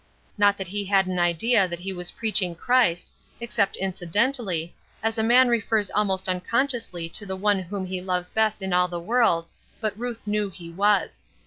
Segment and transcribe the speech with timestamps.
[0.35, 5.23] Not that he had an idea that he was preaching Christ, except incidentally, as a
[5.23, 9.45] man refers almost unconsciously to the one whom he loves best in all the world
[9.79, 11.23] but Ruth knew he was.